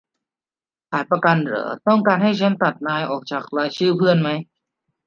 [0.89, 4.29] ขายประกันหรอ ต้องการให้ฉันตัดนายออกจากรายชื่อเพื่อนไหม